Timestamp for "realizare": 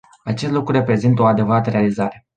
1.69-2.25